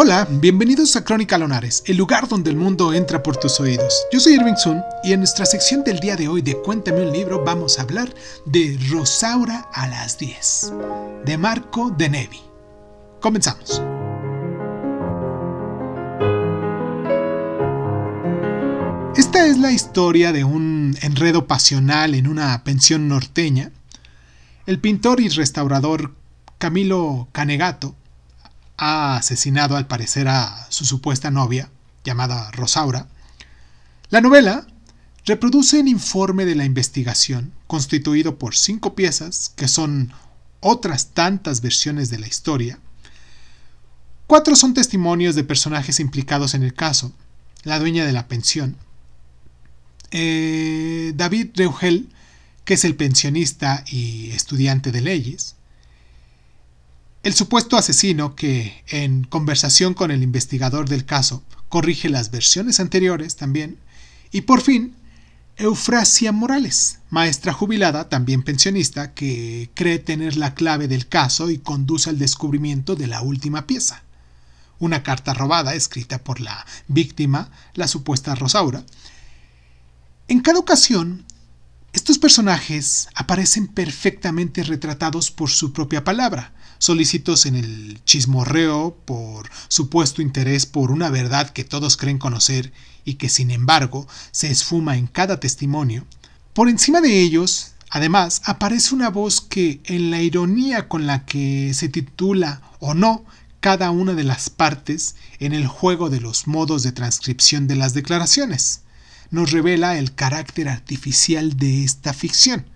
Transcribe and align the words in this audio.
Hola, 0.00 0.28
bienvenidos 0.30 0.94
a 0.94 1.02
Crónica 1.02 1.36
Lonares, 1.38 1.82
el 1.86 1.96
lugar 1.96 2.28
donde 2.28 2.50
el 2.50 2.56
mundo 2.56 2.92
entra 2.92 3.20
por 3.20 3.36
tus 3.36 3.58
oídos. 3.58 4.06
Yo 4.12 4.20
soy 4.20 4.34
Irving 4.34 4.54
Sun 4.54 4.80
y 5.02 5.12
en 5.12 5.18
nuestra 5.18 5.44
sección 5.44 5.82
del 5.82 5.98
día 5.98 6.14
de 6.14 6.28
hoy 6.28 6.40
de 6.40 6.56
Cuéntame 6.56 7.02
un 7.02 7.12
libro 7.12 7.42
vamos 7.44 7.80
a 7.80 7.82
hablar 7.82 8.14
de 8.44 8.78
Rosaura 8.90 9.68
a 9.72 9.88
las 9.88 10.16
10, 10.16 10.72
de 11.24 11.36
Marco 11.36 11.90
de 11.90 12.10
Nevi. 12.10 12.40
Comenzamos. 13.20 13.82
Esta 19.16 19.48
es 19.48 19.58
la 19.58 19.72
historia 19.72 20.30
de 20.30 20.44
un 20.44 20.96
enredo 21.02 21.48
pasional 21.48 22.14
en 22.14 22.28
una 22.28 22.62
pensión 22.62 23.08
norteña. 23.08 23.72
El 24.64 24.78
pintor 24.78 25.20
y 25.20 25.28
restaurador 25.28 26.14
Camilo 26.58 27.26
Canegato 27.32 27.96
ha 28.78 29.16
asesinado 29.16 29.76
al 29.76 29.86
parecer 29.86 30.28
a 30.28 30.66
su 30.70 30.84
supuesta 30.84 31.30
novia, 31.30 31.70
llamada 32.04 32.50
Rosaura. 32.52 33.08
La 34.08 34.20
novela 34.20 34.66
reproduce 35.26 35.80
el 35.80 35.88
informe 35.88 36.46
de 36.46 36.54
la 36.54 36.64
investigación, 36.64 37.52
constituido 37.66 38.38
por 38.38 38.56
cinco 38.56 38.94
piezas, 38.94 39.52
que 39.54 39.68
son 39.68 40.12
otras 40.60 41.08
tantas 41.08 41.60
versiones 41.60 42.08
de 42.08 42.18
la 42.18 42.28
historia. 42.28 42.78
Cuatro 44.26 44.56
son 44.56 44.74
testimonios 44.74 45.34
de 45.34 45.44
personajes 45.44 46.00
implicados 46.00 46.54
en 46.54 46.62
el 46.62 46.72
caso, 46.72 47.12
la 47.64 47.78
dueña 47.78 48.06
de 48.06 48.12
la 48.12 48.28
pensión, 48.28 48.76
eh, 50.10 51.12
David 51.16 51.50
Reugel, 51.54 52.08
que 52.64 52.74
es 52.74 52.84
el 52.84 52.94
pensionista 52.94 53.84
y 53.86 54.30
estudiante 54.30 54.92
de 54.92 55.00
leyes, 55.00 55.56
el 57.22 57.34
supuesto 57.34 57.76
asesino 57.76 58.34
que, 58.34 58.84
en 58.88 59.24
conversación 59.24 59.94
con 59.94 60.10
el 60.10 60.22
investigador 60.22 60.88
del 60.88 61.04
caso, 61.04 61.42
corrige 61.68 62.08
las 62.08 62.30
versiones 62.30 62.80
anteriores 62.80 63.36
también, 63.36 63.78
y 64.30 64.42
por 64.42 64.60
fin, 64.60 64.94
Eufrasia 65.56 66.30
Morales, 66.30 67.00
maestra 67.10 67.52
jubilada, 67.52 68.08
también 68.08 68.44
pensionista, 68.44 69.12
que 69.12 69.70
cree 69.74 69.98
tener 69.98 70.36
la 70.36 70.54
clave 70.54 70.86
del 70.86 71.08
caso 71.08 71.50
y 71.50 71.58
conduce 71.58 72.10
al 72.10 72.18
descubrimiento 72.18 72.94
de 72.94 73.08
la 73.08 73.22
última 73.22 73.66
pieza. 73.66 74.04
Una 74.78 75.02
carta 75.02 75.34
robada 75.34 75.74
escrita 75.74 76.22
por 76.22 76.40
la 76.40 76.64
víctima, 76.86 77.50
la 77.74 77.88
supuesta 77.88 78.36
Rosaura. 78.36 78.84
En 80.28 80.40
cada 80.40 80.60
ocasión, 80.60 81.24
estos 81.92 82.18
personajes 82.18 83.08
aparecen 83.16 83.66
perfectamente 83.66 84.62
retratados 84.62 85.32
por 85.32 85.50
su 85.50 85.72
propia 85.72 86.04
palabra, 86.04 86.52
solícitos 86.78 87.46
en 87.46 87.56
el 87.56 88.00
chismorreo 88.04 88.96
por 89.04 89.50
supuesto 89.68 90.22
interés 90.22 90.66
por 90.66 90.90
una 90.90 91.10
verdad 91.10 91.50
que 91.50 91.64
todos 91.64 91.96
creen 91.96 92.18
conocer 92.18 92.72
y 93.04 93.14
que 93.14 93.28
sin 93.28 93.50
embargo 93.50 94.06
se 94.30 94.50
esfuma 94.50 94.96
en 94.96 95.06
cada 95.06 95.40
testimonio. 95.40 96.06
Por 96.52 96.68
encima 96.68 97.00
de 97.00 97.20
ellos, 97.20 97.72
además, 97.90 98.42
aparece 98.44 98.94
una 98.94 99.10
voz 99.10 99.40
que, 99.40 99.80
en 99.84 100.10
la 100.10 100.20
ironía 100.20 100.88
con 100.88 101.06
la 101.06 101.24
que 101.24 101.72
se 101.72 101.88
titula 101.88 102.62
o 102.80 102.94
no 102.94 103.24
cada 103.60 103.90
una 103.90 104.14
de 104.14 104.24
las 104.24 104.50
partes 104.50 105.16
en 105.40 105.52
el 105.52 105.66
juego 105.66 106.10
de 106.10 106.20
los 106.20 106.46
modos 106.46 106.82
de 106.82 106.92
transcripción 106.92 107.66
de 107.66 107.76
las 107.76 107.94
declaraciones, 107.94 108.82
nos 109.30 109.50
revela 109.50 109.98
el 109.98 110.14
carácter 110.14 110.68
artificial 110.68 111.56
de 111.56 111.84
esta 111.84 112.12
ficción. 112.12 112.66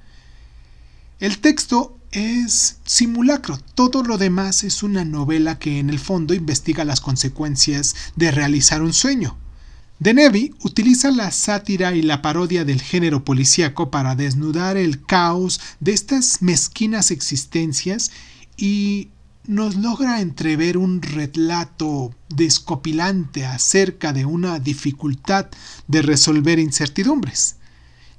El 1.20 1.39
texto 1.39 1.98
es 2.12 2.77
simulacro. 2.84 3.58
Todo 3.74 4.02
lo 4.02 4.18
demás 4.18 4.62
es 4.62 4.82
una 4.82 5.05
novela 5.05 5.58
que 5.58 5.78
en 5.78 5.91
el 5.91 5.98
fondo 5.98 6.34
investiga 6.34 6.84
las 6.84 7.00
consecuencias 7.00 7.96
de 8.16 8.30
realizar 8.30 8.82
un 8.82 8.92
sueño. 8.92 9.36
Denevi 9.98 10.54
utiliza 10.64 11.10
la 11.10 11.31
sátira 11.31 11.94
y 11.94 12.03
la 12.03 12.22
parodia 12.22 12.64
del 12.64 12.82
género 12.82 13.25
policíaco 13.25 13.91
para 13.91 14.16
desnudar 14.16 14.76
el 14.76 15.04
caos 15.04 15.60
de 15.81 15.92
estas 15.92 16.42
mezquinas 16.42 17.10
existencias 17.10 18.10
y 18.56 19.10
nos 19.47 19.76
logra 19.76 20.20
entrever 20.20 20.76
un 20.76 21.03
relato 21.03 22.14
descopilante 22.28 23.47
acerca 23.47 24.12
de 24.12 24.25
una 24.25 24.58
dificultad 24.58 25.47
de 25.88 26.03
resolver 26.03 26.58
incertidumbres. 26.58 27.56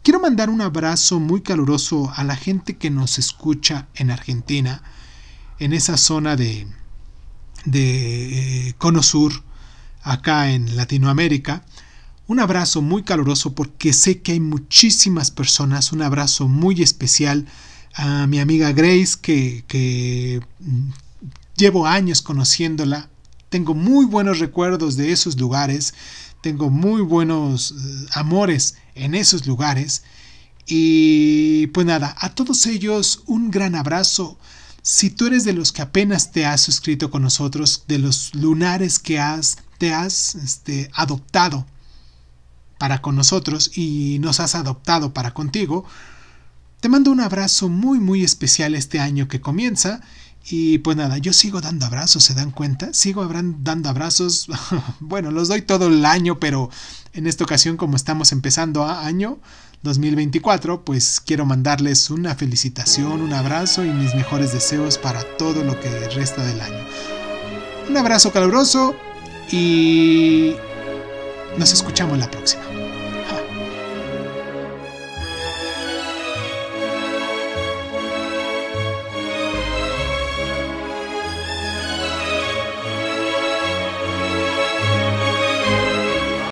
Quiero 0.03 0.19
mandar 0.19 0.49
un 0.49 0.59
abrazo 0.59 1.21
muy 1.21 1.39
caluroso 1.39 2.11
a 2.13 2.25
la 2.25 2.35
gente 2.35 2.75
que 2.75 2.89
nos 2.89 3.17
escucha 3.17 3.87
en 3.95 4.11
Argentina, 4.11 4.83
en 5.59 5.71
esa 5.71 5.95
zona 5.95 6.35
de, 6.35 6.67
de 7.63 8.67
eh, 8.67 8.73
Cono 8.77 9.01
Sur, 9.01 9.31
acá 10.01 10.51
en 10.51 10.75
Latinoamérica. 10.75 11.63
Un 12.27 12.41
abrazo 12.41 12.81
muy 12.81 13.03
caluroso 13.03 13.55
porque 13.55 13.93
sé 13.93 14.21
que 14.21 14.33
hay 14.33 14.41
muchísimas 14.41 15.31
personas. 15.31 15.93
Un 15.93 16.01
abrazo 16.01 16.49
muy 16.49 16.81
especial 16.81 17.45
a 17.93 18.27
mi 18.27 18.39
amiga 18.39 18.73
Grace 18.73 19.15
que, 19.21 20.41
mm, 20.59 20.89
llevo 21.55 21.87
años 21.87 22.21
conociéndola. 22.21 23.09
Tengo 23.47 23.73
muy 23.73 24.05
buenos 24.05 24.39
recuerdos 24.39 24.97
de 24.97 25.13
esos 25.13 25.39
lugares 25.39 25.93
tengo 26.43 26.69
muy 26.69 27.01
buenos 27.01 27.71
eh, 27.71 28.05
amores 28.11 28.75
en 28.95 29.15
esos 29.15 29.47
lugares. 29.47 30.03
Y 30.67 31.67
pues 31.67 31.87
nada, 31.87 32.15
a 32.19 32.35
todos 32.35 32.65
ellos 32.67 33.23
un 33.25 33.49
gran 33.49 33.75
abrazo. 33.75 34.37
Si 34.81 35.09
tú 35.09 35.27
eres 35.27 35.45
de 35.45 35.53
los 35.53 35.71
que 35.71 35.81
apenas 35.81 36.31
te 36.33 36.45
has 36.45 36.59
suscrito 36.61 37.09
con 37.09 37.23
nosotros, 37.23 37.85
de 37.87 37.97
los 37.97 38.35
lunares 38.35 38.99
que 38.99 39.19
has, 39.19 39.57
te 39.77 39.93
has 39.93 40.35
este, 40.35 40.91
adoptado 40.93 41.65
para 42.77 43.01
con 43.01 43.15
nosotros 43.15 43.71
y 43.77 44.19
nos 44.19 44.41
has 44.41 44.55
adoptado 44.55 45.13
para 45.13 45.33
contigo, 45.33 45.85
te 46.81 46.89
mando 46.89 47.11
un 47.11 47.21
abrazo 47.21 47.69
muy 47.69 48.01
muy 48.01 48.25
especial 48.25 48.75
este 48.75 48.99
año 48.99 49.29
que 49.29 49.39
comienza 49.39 50.01
y 50.45 50.79
pues 50.79 50.97
nada, 50.97 51.17
yo 51.17 51.31
sigo 51.31 51.61
dando 51.61 51.85
abrazos, 51.85 52.23
¿se 52.23 52.33
dan 52.33 52.51
cuenta? 52.51 52.93
Sigo 52.93 53.27
dando 53.59 53.89
abrazos, 53.89 54.47
bueno, 54.99 55.31
los 55.31 55.47
doy 55.47 55.61
todo 55.61 55.87
el 55.87 56.05
año, 56.05 56.39
pero 56.39 56.69
en 57.13 57.27
esta 57.27 57.43
ocasión 57.43 57.77
como 57.77 57.95
estamos 57.95 58.31
empezando 58.31 58.83
a 58.83 59.05
año 59.05 59.39
2024, 59.83 60.83
pues 60.83 61.21
quiero 61.25 61.45
mandarles 61.45 62.09
una 62.09 62.35
felicitación, 62.35 63.21
un 63.21 63.33
abrazo 63.33 63.85
y 63.85 63.89
mis 63.89 64.15
mejores 64.15 64.53
deseos 64.53 64.97
para 64.97 65.23
todo 65.37 65.63
lo 65.63 65.79
que 65.79 65.89
resta 66.09 66.43
del 66.45 66.59
año. 66.61 66.85
Un 67.89 67.97
abrazo 67.97 68.31
caluroso 68.31 68.95
y 69.51 70.55
nos 71.57 71.73
escuchamos 71.73 72.17
la 72.17 72.31
próxima. 72.31 72.63